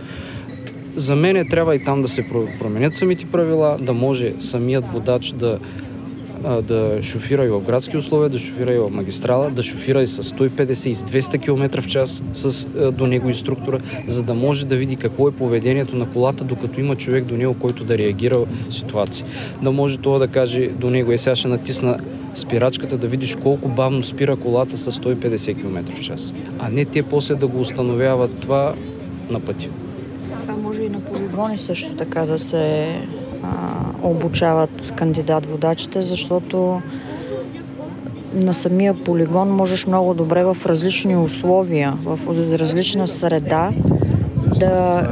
За 0.96 1.16
мен 1.16 1.48
трябва 1.50 1.76
и 1.76 1.84
там 1.84 2.02
да 2.02 2.08
се 2.08 2.22
про- 2.22 2.60
променят 2.60 2.94
самите 2.94 3.26
правила, 3.26 3.78
да 3.82 3.94
може 3.94 4.34
самият 4.40 4.88
водач 4.88 5.32
да, 5.32 5.60
да 6.46 6.98
шофира 7.02 7.46
и 7.46 7.50
в 7.50 7.62
градски 7.62 7.98
условия, 7.98 8.30
да 8.30 8.40
шофира 8.40 8.74
и 8.74 8.80
в 8.80 8.90
магистрала, 8.90 9.50
да 9.50 9.64
шофира 9.64 10.02
и 10.02 10.08
с 10.08 10.24
150 10.24 10.90
и 10.90 10.96
с 10.96 11.04
200 11.04 11.42
км 11.42 11.82
в 11.82 11.88
час 11.88 12.24
с 12.34 12.68
а, 12.78 12.92
до 12.92 13.08
него 13.08 13.28
инструктора, 13.28 13.80
за 14.08 14.24
да 14.24 14.34
може 14.34 14.66
да 14.66 14.76
види 14.76 14.96
какво 14.96 15.28
е 15.28 15.32
поведението 15.32 15.96
на 15.96 16.10
колата, 16.10 16.44
докато 16.44 16.80
има 16.80 16.96
човек 16.96 17.26
до 17.26 17.38
него, 17.38 17.54
който 17.60 17.84
да 17.84 17.98
реагира 17.98 18.38
в 18.38 18.48
ситуации. 18.70 19.26
Да 19.62 19.72
може 19.72 19.98
това 19.98 20.20
да 20.20 20.28
каже 20.28 20.68
до 20.68 20.90
него, 20.90 21.12
е 21.12 21.18
сега 21.18 21.36
ще 21.36 21.48
натисна 21.48 21.98
спирачката, 22.34 22.98
да 22.98 23.08
видиш 23.08 23.36
колко 23.36 23.70
бавно 23.70 24.04
спира 24.04 24.36
колата 24.36 24.78
с 24.78 24.92
150 24.92 25.62
км 25.62 25.96
в 25.96 26.02
час. 26.02 26.34
А 26.60 26.70
не 26.70 26.86
те 26.86 27.04
после 27.04 27.36
да 27.36 27.48
го 27.48 27.60
установяват 27.60 28.40
това 28.42 28.74
на 29.30 29.40
пътя. 29.40 29.70
Това 30.40 30.56
може 30.56 30.82
и 30.82 30.90
на 30.90 31.00
полигони 31.00 31.58
също 31.58 31.96
така 31.96 32.26
да 32.26 32.40
се 32.40 32.96
а, 33.44 33.85
обучават 34.10 34.94
кандидат-водачите, 34.96 36.02
защото 36.02 36.82
на 38.34 38.54
самия 38.54 38.94
полигон 38.94 39.50
можеш 39.50 39.88
много 39.88 40.14
добре 40.14 40.44
в 40.44 40.58
различни 40.66 41.18
условия, 41.18 41.94
в 42.04 42.20
различна 42.60 43.08
среда 43.08 43.70
да 44.60 45.08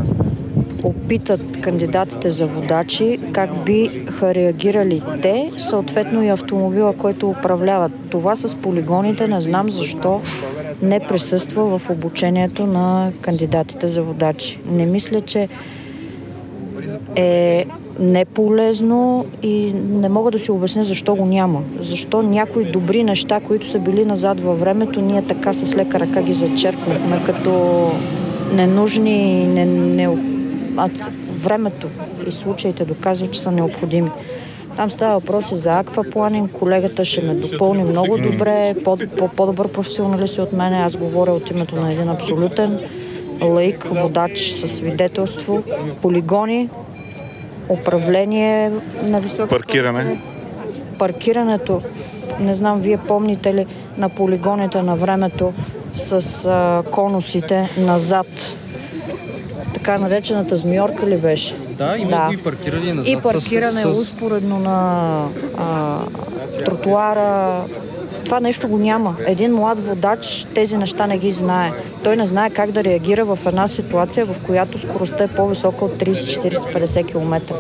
опитат 0.84 1.62
кандидатите 1.62 2.30
за 2.30 2.48
водачи 2.48 3.20
как 3.32 3.64
биха 3.66 4.36
реагирали 4.36 5.02
те, 5.22 5.52
съответно 5.58 6.24
и 6.24 6.30
автомобила, 6.30 6.94
който 6.94 7.30
управляват. 7.30 7.92
Това 8.10 8.36
с 8.36 8.56
полигоните 8.56 9.28
не 9.28 9.42
знам 9.42 9.70
защо 9.70 10.22
не 10.82 11.00
присъства 11.00 11.80
в 11.80 11.90
обучението 11.90 12.66
на 12.66 13.12
кандидатите 13.22 13.88
за 13.88 14.04
водачи. 14.04 14.60
Не 14.66 14.86
мисля, 14.86 15.22
че 15.22 15.48
е 17.16 17.66
неполезно 18.00 19.26
и 19.44 19.74
не 19.74 20.10
мога 20.10 20.32
да 20.32 20.40
си 20.40 20.52
обясня 20.52 20.84
защо 20.84 21.16
го 21.16 21.26
няма. 21.26 21.62
Защо 21.80 22.22
някои 22.22 22.66
добри 22.66 23.04
неща, 23.04 23.40
които 23.40 23.68
са 23.68 23.80
били 23.80 24.06
назад 24.06 24.40
във 24.40 24.60
времето, 24.60 25.02
ние 25.02 25.22
така 25.22 25.54
с 25.54 25.76
лека 25.76 26.00
ръка 26.00 26.22
ги 26.22 26.34
зачеркнахме 26.34 27.24
като 27.26 27.92
ненужни 28.54 29.42
и 29.42 29.48
не, 29.48 29.66
не, 29.66 30.18
а 30.78 30.90
времето 31.38 31.88
и 32.28 32.32
случаите 32.32 32.86
доказват, 32.86 33.32
че 33.32 33.42
са 33.42 33.52
необходими. 33.52 34.10
Там 34.76 34.92
става 34.92 35.20
въпроси 35.20 35.58
за 35.58 35.80
аквапланинг. 35.80 36.52
Колегата 36.52 37.06
ще 37.06 37.22
ме 37.22 37.34
допълни 37.34 37.84
много 37.84 38.18
добре, 38.18 38.76
по, 38.84 38.98
по, 39.18 39.28
по-добър 39.28 39.68
професионалист 39.68 40.38
от 40.38 40.54
мене. 40.54 40.78
Аз 40.78 40.98
говоря 40.98 41.32
от 41.32 41.50
името 41.50 41.76
на 41.76 41.94
един 41.94 42.10
абсолютен 42.10 42.80
лаик, 43.42 43.84
водач 43.84 44.40
със 44.40 44.72
свидетелство, 44.72 45.64
полигони, 46.02 46.70
управление 47.70 48.72
на 49.04 49.20
високи 49.20 49.50
Паркиране. 49.50 50.02
скорости. 50.02 50.24
Паркирането, 51.00 51.82
не 52.40 52.56
знам, 52.56 52.80
вие 52.80 52.98
помните 52.98 53.54
ли 53.54 53.66
на 53.98 54.10
полигоните 54.10 54.82
на 54.82 54.96
времето 54.96 55.54
с 55.94 56.12
а, 56.46 56.84
конусите 56.92 57.70
назад. 57.80 58.28
Така 59.74 59.98
наречената 59.98 60.56
змиорка 60.56 61.06
ли 61.08 61.18
беше? 61.18 61.56
Да, 61.70 61.98
има 61.98 62.10
Да. 62.10 62.30
и 62.34 62.38
паркиране 62.38 62.94
назад 62.94 63.12
И 63.12 63.18
паркиране 63.18 63.72
с, 63.72 63.82
с, 63.84 63.94
с... 63.94 64.02
успоредно 64.02 64.60
на 64.60 65.28
а, 65.58 65.98
тротуара. 66.60 67.62
Това 68.26 68.40
нещо 68.40 68.68
го 68.68 68.78
няма. 68.78 69.16
Един 69.28 69.54
млад 69.54 69.86
водач 69.86 70.48
тези 70.56 70.78
неща 70.78 71.08
не 71.08 71.18
ги 71.18 71.32
знае. 71.32 71.72
Той 72.04 72.16
не 72.16 72.28
знае 72.28 72.50
как 72.50 72.72
да 72.72 72.84
реагира 72.84 73.26
в 73.26 73.40
една 73.46 73.68
ситуация, 73.68 74.26
в 74.26 74.36
която 74.46 74.80
скоростта 74.80 75.24
е 75.24 75.28
по-висока 75.28 75.86
от 75.86 75.92
30, 75.92 76.12
40, 76.12 76.86
50 76.86 77.08
км. 77.08 77.56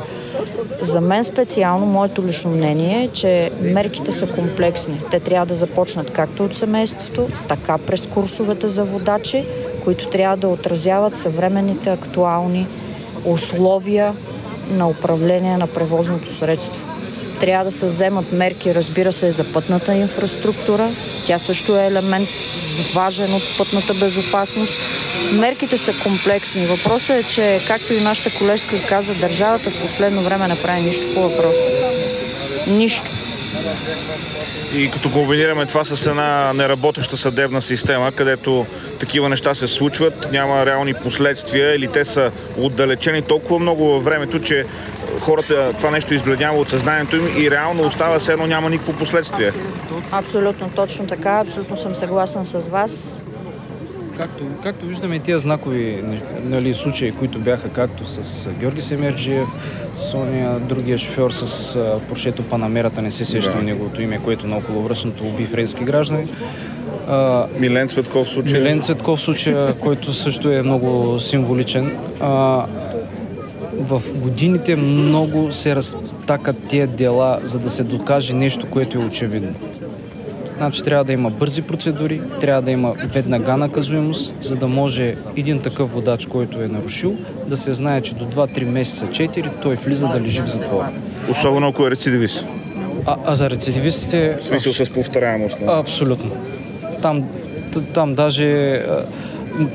За 0.82 1.02
мен 1.02 1.24
специално, 1.24 1.86
моето 1.86 2.26
лично 2.26 2.52
мнение 2.52 3.04
е, 3.04 3.08
че 3.08 3.52
мерките 3.62 4.12
са 4.12 4.28
комплексни. 4.28 5.02
Те 5.12 5.20
трябва 5.20 5.46
да 5.46 5.54
започнат 5.54 6.12
както 6.12 6.46
от 6.46 6.56
семейството, 6.56 7.28
така 7.48 7.78
през 7.78 8.08
курсовете 8.08 8.68
за 8.68 8.84
водачи, 8.84 9.46
които 9.84 10.10
трябва 10.10 10.38
да 10.38 10.48
отразяват 10.48 11.18
съвременните 11.18 11.90
актуални 11.90 12.68
условия 13.26 14.14
на 14.70 14.90
управление 14.90 15.58
на 15.58 15.68
превозното 15.68 16.36
средство. 16.36 16.93
Трябва 17.44 17.66
да 17.66 17.72
се 17.72 17.86
вземат 17.86 18.32
мерки, 18.32 18.76
разбира 18.76 19.12
се, 19.12 19.32
за 19.32 19.54
пътната 19.54 19.94
инфраструктура. 19.94 20.90
Тя 21.26 21.40
също 21.40 21.78
е 21.78 21.86
елемент 21.86 22.30
важен 22.94 23.34
от 23.34 23.44
пътната 23.58 23.94
безопасност. 23.94 24.74
Мерките 25.34 25.78
са 25.78 25.94
комплексни. 26.04 26.66
Въпросът 26.66 27.10
е, 27.10 27.24
че, 27.24 27.60
както 27.68 27.94
и 27.94 28.02
нашата 28.02 28.38
колежка 28.38 28.76
каза, 28.90 29.14
държавата 29.14 29.70
в 29.70 29.82
последно 29.82 30.22
време 30.22 30.48
не 30.48 30.62
прави 30.62 30.82
нищо 30.82 31.14
по 31.14 31.22
въпроса. 31.22 31.68
Нищо. 32.68 33.12
И 34.76 34.92
като 34.92 35.12
комбинираме 35.12 35.66
това 35.66 35.86
с 35.86 36.06
една 36.06 36.54
неработеща 36.54 37.18
съдебна 37.18 37.62
система, 37.62 38.12
където 38.12 38.66
такива 39.00 39.30
неща 39.30 39.56
се 39.56 39.68
случват, 39.68 40.32
няма 40.32 40.66
реални 40.66 40.94
последствия 40.94 41.76
или 41.76 41.88
те 41.88 42.06
са 42.06 42.32
отдалечени 42.58 43.22
толкова 43.22 43.60
много 43.60 43.86
във 43.86 44.04
времето, 44.04 44.40
че 44.40 44.66
хората 45.20 45.74
това 45.78 45.92
нещо 45.92 46.14
избледнява 46.14 46.58
от 46.60 46.70
съзнанието 46.70 47.16
им 47.16 47.28
и 47.38 47.52
реално 47.52 47.84
остава 47.84 48.20
се 48.20 48.34
едно 48.34 48.48
няма 48.48 48.70
никакво 48.70 48.94
последствие. 48.94 49.52
Абсолютно 50.12 50.70
точно 50.76 51.08
така. 51.08 51.32
Абсолютно 51.32 51.78
съм 51.78 51.96
съгласен 51.96 52.46
с 52.46 52.68
вас. 52.68 53.24
Както, 54.18 54.44
както 54.64 54.86
виждаме 54.86 55.20
тия 55.20 55.40
знакови 55.40 56.04
нали, 56.44 56.74
случаи, 56.74 57.12
които 57.12 57.40
бяха 57.40 57.70
както 57.70 58.06
с 58.06 58.48
Георги 58.60 58.82
Семерджиев, 58.82 59.48
Соня, 59.96 60.60
другия 60.60 60.98
шофьор 60.98 61.32
с 61.32 61.78
Поршето 62.08 62.44
Панамерата, 62.44 63.02
не 63.02 63.12
се 63.12 63.26
сещам 63.26 63.60
Да. 63.60 63.64
неговото 63.64 64.02
име, 64.02 64.20
което 64.24 64.48
на 64.48 64.58
околовръстното 64.58 65.24
уби 65.24 65.46
френски 65.46 65.84
граждани. 65.84 66.28
А, 67.08 67.46
Милен 67.60 67.90
Цветков 67.90 68.28
случай. 68.28 68.60
Милен 68.60 68.82
Цветков 68.82 69.22
случая, 69.22 69.74
който 69.74 70.14
също 70.14 70.52
е 70.52 70.62
много 70.62 71.20
символичен. 71.20 71.98
А, 72.20 72.66
в 73.80 74.02
годините 74.16 74.76
много 74.76 75.52
се 75.52 75.76
разтакат 75.76 76.58
тия 76.68 76.88
дела, 76.88 77.40
за 77.44 77.60
да 77.60 77.70
се 77.70 77.84
докаже 77.84 78.34
нещо, 78.34 78.70
което 78.70 78.98
е 78.98 79.06
очевидно. 79.06 79.54
Значи 80.58 80.84
трябва 80.84 81.04
да 81.04 81.14
има 81.14 81.30
бързи 81.30 81.62
процедури, 81.62 82.22
трябва 82.42 82.62
да 82.62 82.72
има 82.72 82.94
веднага 83.06 83.58
наказуемост, 83.58 84.34
за 84.42 84.56
да 84.56 84.68
може 84.68 85.16
един 85.36 85.60
такъв 85.60 85.94
водач, 85.94 86.26
който 86.26 86.62
е 86.62 86.68
нарушил, 86.68 87.16
да 87.48 87.58
се 87.58 87.72
знае, 87.72 88.02
че 88.02 88.16
до 88.16 88.26
2-3 88.26 88.64
месеца, 88.64 89.08
4 89.08 89.52
той 89.62 89.76
влиза 89.76 90.08
да 90.08 90.22
лежи 90.22 90.42
в 90.42 90.48
затвора. 90.48 90.90
Особено 91.30 91.68
ако 91.68 91.88
е 91.88 91.92
рецидивист. 91.92 92.46
А, 93.06 93.18
а 93.26 93.36
за 93.36 93.50
рецидивистите... 93.50 94.38
В 94.42 94.46
смисъл 94.46 94.86
с 94.86 94.90
повторяемост. 94.90 95.58
Абсолютно. 95.68 96.32
Там, 97.02 97.24
там 97.94 98.16
даже 98.16 98.74
а, 98.74 99.06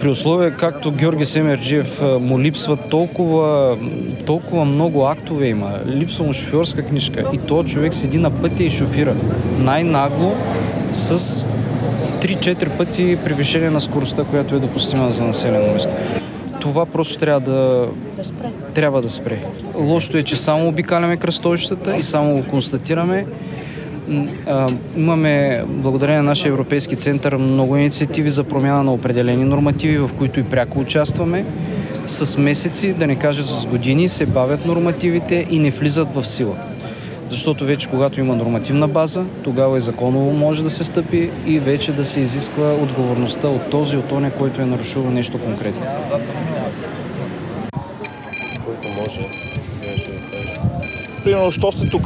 при 0.01 0.09
условие, 0.09 0.51
както 0.51 0.93
Георги 0.93 1.25
Семерджиев 1.25 2.03
му 2.21 2.41
липсват 2.41 2.81
толкова, 2.91 3.77
толкова 4.27 4.65
много 4.65 5.07
актове 5.07 5.47
има. 5.47 5.71
Липсва 5.87 6.25
му 6.25 6.33
шофьорска 6.33 6.83
книжка. 6.83 7.25
И 7.33 7.39
то 7.39 7.65
човек 7.65 7.95
седи 7.95 8.19
на 8.19 8.31
пътя 8.31 8.63
и 8.63 8.71
шофира. 8.71 9.15
Най-нагло 9.59 10.35
с 10.93 11.45
3-4 12.21 12.77
пъти 12.77 13.19
превишение 13.25 13.71
на 13.71 13.81
скоростта, 13.81 14.25
която 14.25 14.55
е 14.55 14.59
допустима 14.59 15.11
за 15.11 15.25
населено 15.25 15.73
место. 15.73 15.93
Това 16.61 16.87
просто 16.87 17.19
трябва 17.19 17.41
да, 17.41 17.89
Да 18.17 18.25
спре. 18.25 18.51
трябва 18.75 19.03
да 19.03 19.11
спре. 19.11 19.39
Лошото 19.75 20.17
е, 20.17 20.23
че 20.23 20.37
само 20.37 20.69
обикаляме 20.69 21.17
кръстовищата 21.17 21.97
и 21.97 22.03
само 22.03 22.35
го 22.37 22.45
констатираме. 22.49 23.27
Имаме, 24.97 25.63
благодарение 25.69 26.23
на 26.23 26.29
нашия 26.29 26.51
Европейски 26.51 26.97
център, 26.97 27.37
много 27.37 27.77
инициативи 27.77 28.31
за 28.31 28.45
промяна 28.45 28.85
на 28.85 28.93
определени 28.93 29.45
нормативи, 29.45 29.99
в 29.99 30.11
които 30.19 30.41
и 30.41 30.43
пряко 30.43 30.79
участваме. 30.79 31.45
С 32.07 32.39
месеци, 32.39 32.93
да 32.93 33.07
не 33.07 33.17
кажа 33.17 33.43
с 33.43 33.67
години, 33.67 34.09
се 34.09 34.27
бавят 34.27 34.67
нормативите 34.67 35.47
и 35.51 35.59
не 35.59 35.71
влизат 35.71 36.15
в 36.15 36.27
сила. 36.27 36.57
Защото 37.31 37.65
вече 37.65 37.89
когато 37.89 38.21
има 38.21 38.37
нормативна 38.37 38.89
база, 38.89 39.25
тогава 39.43 39.77
и 39.77 39.81
законово 39.81 40.33
може 40.33 40.63
да 40.63 40.71
се 40.71 40.85
стъпи 40.85 41.31
и 41.47 41.59
вече 41.59 41.93
да 41.93 42.05
се 42.05 42.21
изисква 42.21 42.73
отговорността 42.73 43.49
от 43.49 43.71
този, 43.71 43.97
от 43.97 44.13
оня, 44.13 44.31
който 44.31 44.63
е 44.63 44.67
нарушил 44.67 45.11
нещо 45.11 45.39
конкретно. 45.39 45.87
който 48.65 48.89
може. 48.89 49.21
Примерно, 51.25 51.53
що 51.53 51.73
сте 51.73 51.89
тук? 51.89 52.03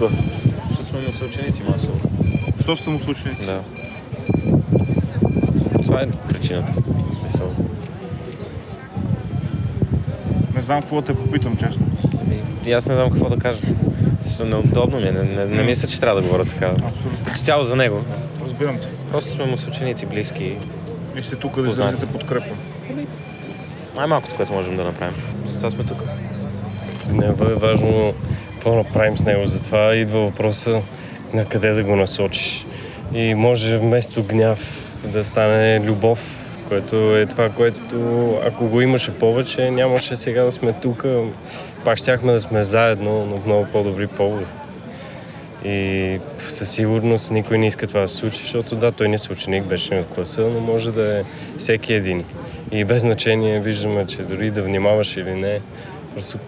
Ще 0.75 0.85
сме 0.85 1.00
му 1.00 1.12
съученици 1.18 1.62
масово. 1.68 1.92
Що 2.62 2.76
сте 2.76 2.90
му 2.90 3.00
случили? 3.00 3.37
Да. 3.47 3.61
Това 5.83 6.00
е 6.00 6.07
причината. 6.28 6.73
В 6.73 7.16
смисъл. 7.21 7.54
Не 10.54 10.62
знам 10.62 10.81
какво 10.81 11.00
да 11.00 11.07
те 11.07 11.14
попитам, 11.14 11.57
честно. 11.57 11.87
И 12.66 12.73
аз 12.73 12.88
не 12.88 12.95
знам 12.95 13.11
какво 13.11 13.28
да 13.28 13.38
кажа. 13.38 13.61
Смисъл, 14.23 14.47
Неудобно 14.47 15.00
ми 15.00 15.09
е. 15.09 15.12
Не, 15.12 15.23
не, 15.23 15.45
не 15.45 15.62
мисля, 15.62 15.88
че 15.88 16.00
трябва 16.00 16.21
да 16.21 16.26
говоря 16.26 16.45
така. 16.45 16.66
Абсолютно. 16.66 17.25
Като 17.25 17.40
цяло 17.40 17.64
за 17.64 17.76
него. 17.76 18.04
Разбирам 18.45 18.78
те. 18.78 18.87
Просто 19.12 19.31
сме 19.31 19.45
му 19.45 19.59
съученици, 19.59 20.07
близки. 20.07 20.57
И 21.16 21.23
сте 21.23 21.37
тук 21.37 21.62
да 21.62 21.69
изразите 21.69 22.07
подкрепа. 22.07 22.54
Най-малкото, 23.97 24.35
което 24.35 24.52
можем 24.52 24.76
да 24.76 24.85
направим. 24.85 25.14
Затова 25.47 25.71
сме 25.71 25.85
тук. 25.85 26.02
Не 27.12 27.26
е 27.26 27.33
важно 27.54 28.14
какво 28.52 28.75
направим 28.75 29.19
с 29.19 29.25
него. 29.25 29.47
Затова 29.47 29.95
идва 29.95 30.21
въпроса 30.21 30.83
на 31.35 31.45
къде 31.45 31.71
да 31.71 31.85
го 31.85 31.97
насочиш. 31.97 32.67
И 33.15 33.35
може 33.35 33.77
вместо 33.77 34.23
гняв 34.23 34.89
да 35.05 35.25
стане 35.25 35.81
любов, 35.81 36.43
което 36.69 36.97
е 37.19 37.27
това, 37.27 37.51
което 37.51 38.31
ако 38.47 38.67
го 38.69 38.81
имаше 38.81 39.15
повече, 39.15 39.71
нямаше 39.71 40.17
сега 40.17 40.43
да 40.43 40.53
сме 40.53 40.73
тук. 40.73 41.04
Пак 41.85 41.99
щяхме 41.99 42.33
да 42.33 42.41
сме 42.41 42.63
заедно, 42.63 43.26
но 43.26 43.37
в 43.37 43.47
много 43.47 43.67
по-добри 43.73 44.06
поводи. 44.06 44.45
И 45.65 46.19
със 46.39 46.71
сигурност 46.71 47.30
никой 47.30 47.59
не 47.59 47.67
иска 47.67 47.87
това 47.87 48.00
да 48.00 48.09
се 48.09 48.17
случи, 48.17 48.41
защото 48.43 48.76
да, 48.76 48.93
той 48.93 49.09
не 49.09 49.15
е 49.15 49.33
ученик, 49.33 49.65
беше 49.65 49.95
ми 49.95 50.02
в 50.02 50.09
класа, 50.09 50.43
но 50.43 50.61
може 50.61 50.93
да 50.93 51.19
е 51.19 51.23
всеки 51.59 51.95
един. 51.95 52.25
И 52.73 52.85
без 52.85 53.02
значение 53.02 53.61
виждаме, 53.61 54.06
че 54.06 54.23
дори 54.23 54.50
да 54.50 54.63
внимаваш 54.63 55.17
или 55.17 55.35
не, 55.35 55.61
просто 56.15 56.39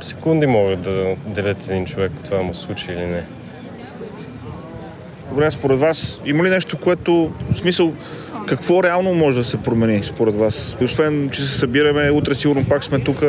секунди 0.00 0.46
могат 0.46 0.80
да 0.80 1.16
делят 1.26 1.64
един 1.68 1.86
човек, 1.86 2.12
това 2.24 2.42
му 2.42 2.54
се 2.54 2.60
случи 2.60 2.86
или 2.90 3.06
не. 3.06 3.24
Добре, 5.30 5.50
според 5.50 5.78
вас, 5.78 6.20
има 6.26 6.44
ли 6.44 6.50
нещо, 6.50 6.76
което, 6.78 7.30
в 7.52 7.58
смисъл, 7.58 7.92
какво 8.46 8.82
реално 8.82 9.14
може 9.14 9.36
да 9.36 9.44
се 9.44 9.62
промени 9.62 10.04
според 10.04 10.34
вас? 10.34 10.76
Освен, 10.82 11.30
че 11.32 11.42
се 11.42 11.58
събираме, 11.58 12.10
утре 12.10 12.34
сигурно 12.34 12.64
пак 12.68 12.84
сме 12.84 12.98
тук. 12.98 13.22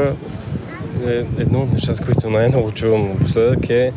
Е, 1.07 1.23
Едно 1.39 1.59
от 1.59 1.73
нещата, 1.73 2.03
които 2.05 2.29
най-много 2.29 2.71
чувам 2.71 3.07
напоследък 3.07 3.69
е 3.69 3.91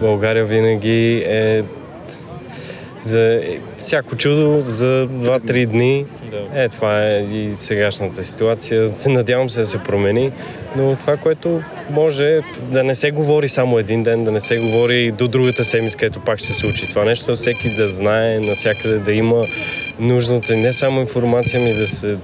България 0.00 0.44
винаги 0.44 1.24
е 1.26 1.62
за 3.02 3.40
всяко 3.78 4.16
чудо 4.16 4.60
за 4.60 5.08
2-3 5.10 5.66
дни. 5.66 6.06
Е, 6.54 6.68
това 6.68 7.04
е 7.04 7.18
и 7.18 7.54
сегашната 7.56 8.24
ситуация. 8.24 8.90
Надявам 9.06 9.50
се 9.50 9.60
да 9.60 9.66
се 9.66 9.78
промени, 9.78 10.32
но 10.76 10.96
това, 10.96 11.16
което 11.16 11.62
може 11.90 12.40
да 12.60 12.84
не 12.84 12.94
се 12.94 13.10
говори 13.10 13.48
само 13.48 13.78
един 13.78 14.02
ден, 14.02 14.24
да 14.24 14.30
не 14.30 14.40
се 14.40 14.58
говори 14.58 15.10
до 15.10 15.28
другата 15.28 15.64
седмица, 15.64 15.98
където 15.98 16.20
пак 16.20 16.38
ще 16.38 16.46
се 16.46 16.54
случи 16.54 16.88
това 16.88 17.04
нещо, 17.04 17.34
всеки 17.34 17.74
да 17.74 17.88
знае, 17.88 18.40
навсякъде 18.40 18.98
да 18.98 19.12
има 19.12 19.46
нужната 19.98 20.56
не 20.56 20.72
само 20.72 21.00
информация, 21.00 21.60
ми 21.60 21.74
да 21.74 21.88
се 21.88 22.16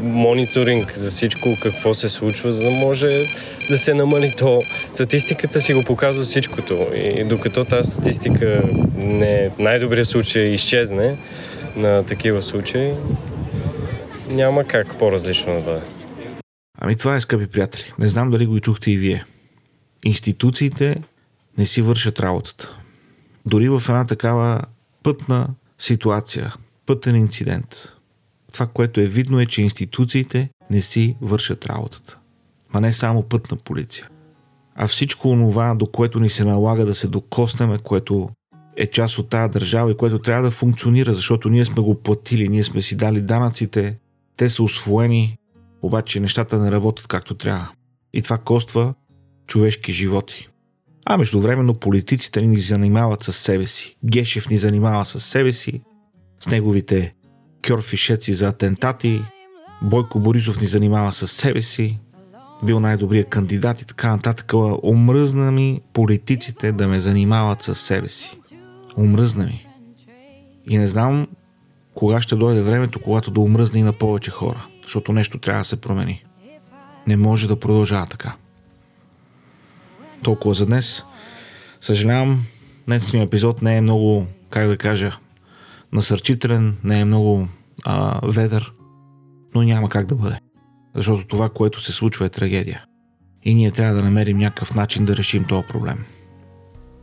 мониторинг 0.00 0.96
за 0.96 1.10
всичко 1.10 1.56
какво 1.62 1.94
се 1.94 2.08
случва, 2.08 2.52
за 2.52 2.64
да 2.64 2.70
може 2.70 3.26
да 3.70 3.78
се 3.78 3.94
намали 3.94 4.34
то. 4.38 4.62
Статистиката 4.90 5.60
си 5.60 5.74
го 5.74 5.82
показва 5.84 6.24
всичкото 6.24 6.86
и 6.94 7.24
докато 7.24 7.64
тази 7.64 7.90
статистика 7.90 8.62
не 8.96 9.50
най-добрият 9.58 10.08
случай 10.08 10.42
изчезне 10.42 11.18
на 11.76 12.02
такива 12.02 12.42
случаи, 12.42 12.92
няма 14.28 14.64
как 14.64 14.98
по-различно 14.98 15.54
да 15.54 15.60
бъде. 15.60 15.80
Ами 16.78 16.96
това 16.96 17.16
е, 17.16 17.20
скъпи 17.20 17.46
приятели. 17.46 17.92
Не 17.98 18.08
знам 18.08 18.30
дали 18.30 18.46
го 18.46 18.56
и 18.56 18.60
чухте 18.60 18.90
и 18.90 18.96
вие. 18.96 19.24
Институциите 20.04 20.96
не 21.58 21.66
си 21.66 21.82
вършат 21.82 22.20
работата. 22.20 22.76
Дори 23.46 23.68
в 23.68 23.82
една 23.88 24.04
такава 24.04 24.62
пътна 25.02 25.48
ситуация, 25.78 26.54
пътен 26.86 27.16
инцидент, 27.16 27.92
това, 28.56 28.66
което 28.66 29.00
е 29.00 29.06
видно 29.06 29.40
е, 29.40 29.46
че 29.46 29.62
институциите 29.62 30.50
не 30.70 30.80
си 30.80 31.16
вършат 31.20 31.66
работата. 31.66 32.18
Ма 32.74 32.80
не 32.80 32.92
само 32.92 33.22
пътна 33.22 33.56
полиция, 33.56 34.08
а 34.74 34.86
всичко 34.86 35.28
онова, 35.28 35.74
до 35.74 35.86
което 35.86 36.20
ни 36.20 36.28
се 36.28 36.44
налага 36.44 36.84
да 36.84 36.94
се 36.94 37.08
докоснеме, 37.08 37.76
което 37.84 38.28
е 38.76 38.86
част 38.86 39.18
от 39.18 39.28
тази 39.28 39.52
държава 39.52 39.90
и 39.90 39.96
което 39.96 40.18
трябва 40.18 40.42
да 40.42 40.50
функционира, 40.50 41.14
защото 41.14 41.48
ние 41.48 41.64
сме 41.64 41.82
го 41.82 41.94
платили, 42.02 42.48
ние 42.48 42.62
сме 42.62 42.82
си 42.82 42.96
дали 42.96 43.20
данъците, 43.20 43.98
те 44.36 44.48
са 44.48 44.62
освоени, 44.62 45.38
обаче 45.82 46.20
нещата 46.20 46.58
не 46.58 46.72
работят 46.72 47.06
както 47.06 47.34
трябва. 47.34 47.68
И 48.12 48.22
това 48.22 48.38
коства 48.38 48.94
човешки 49.46 49.92
животи. 49.92 50.48
А 51.06 51.16
междувременно 51.16 51.74
политиците 51.74 52.42
ни 52.42 52.58
занимават 52.58 53.22
с 53.22 53.32
себе 53.32 53.66
си. 53.66 53.96
Гешев 54.04 54.50
ни 54.50 54.58
занимава 54.58 55.04
с 55.04 55.20
себе 55.20 55.52
си, 55.52 55.82
с 56.40 56.48
неговите 56.48 57.14
кьорфишеци 57.62 58.34
за 58.34 58.48
атентати. 58.48 59.22
Бойко 59.82 60.20
Борисов 60.20 60.60
ни 60.60 60.66
занимава 60.66 61.12
с 61.12 61.26
себе 61.26 61.62
си. 61.62 61.98
Бил 62.64 62.80
най-добрият 62.80 63.28
кандидат 63.28 63.82
и 63.82 63.86
така 63.86 64.10
нататък. 64.10 64.52
Омръзна 64.82 65.52
ми 65.52 65.80
политиците 65.92 66.72
да 66.72 66.88
ме 66.88 67.00
занимават 67.00 67.62
с 67.62 67.74
себе 67.74 68.08
си. 68.08 68.38
Омръзна 68.96 69.44
ми. 69.44 69.66
И 70.70 70.78
не 70.78 70.86
знам 70.86 71.26
кога 71.94 72.20
ще 72.20 72.36
дойде 72.36 72.62
времето, 72.62 73.00
когато 73.00 73.30
да 73.30 73.40
омръзне 73.40 73.80
и 73.80 73.82
на 73.82 73.92
повече 73.92 74.30
хора. 74.30 74.66
Защото 74.82 75.12
нещо 75.12 75.38
трябва 75.38 75.60
да 75.60 75.64
се 75.64 75.80
промени. 75.80 76.24
Не 77.06 77.16
може 77.16 77.48
да 77.48 77.60
продължава 77.60 78.06
така. 78.06 78.34
Толкова 80.22 80.54
за 80.54 80.66
днес. 80.66 81.02
Съжалявам, 81.80 82.44
днесният 82.86 83.28
епизод 83.28 83.62
не 83.62 83.76
е 83.76 83.80
много, 83.80 84.26
как 84.50 84.68
да 84.68 84.76
кажа, 84.76 85.18
насърчителен, 85.96 86.76
не 86.84 87.00
е 87.00 87.04
много 87.04 87.48
а, 87.84 88.20
ведър, 88.28 88.72
но 89.54 89.62
няма 89.62 89.88
как 89.88 90.06
да 90.06 90.14
бъде. 90.14 90.38
Защото 90.94 91.26
това, 91.26 91.48
което 91.48 91.80
се 91.80 91.92
случва 91.92 92.26
е 92.26 92.28
трагедия. 92.28 92.84
И 93.42 93.54
ние 93.54 93.70
трябва 93.70 93.94
да 93.94 94.02
намерим 94.02 94.38
някакъв 94.38 94.74
начин 94.74 95.04
да 95.04 95.16
решим 95.16 95.44
този 95.44 95.68
проблем. 95.68 96.04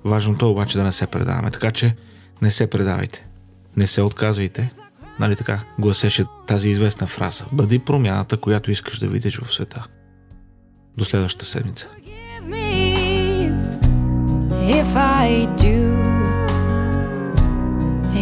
Важното 0.05 0.45
е 0.45 0.49
обаче 0.49 0.77
да 0.77 0.83
не 0.83 0.91
се 0.91 1.07
предаваме, 1.07 1.51
така 1.51 1.71
че 1.71 1.95
не 2.41 2.51
се 2.51 2.69
предавайте. 2.69 3.27
Не 3.77 3.87
се 3.87 4.01
отказвайте. 4.01 4.73
Нали 5.19 5.35
така 5.35 5.63
гласеше 5.79 6.25
тази 6.47 6.69
известна 6.69 7.07
фраза. 7.07 7.45
Бъди 7.51 7.79
промяната, 7.79 8.37
която 8.37 8.71
искаш 8.71 8.99
да 8.99 9.07
видиш 9.07 9.37
в 9.37 9.53
света. 9.53 9.87
До 10.97 11.05
следващата 11.05 11.45
седмица. 11.45 11.87
If 14.81 14.95
I 14.95 15.29
do, 15.57 16.12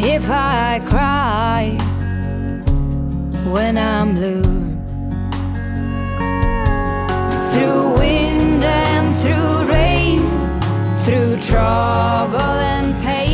if 0.03 0.29
I 0.29 0.79
cry 0.85 1.77
when 3.51 3.77
I'm 3.77 4.15
blue. 4.15 4.41
Through 7.51 7.99
wind 7.99 8.63
and 8.63 9.15
through 9.21 9.71
rain, 9.71 10.19
through 11.03 11.37
trouble 11.41 12.39
and 12.39 12.95
pain. 13.03 13.30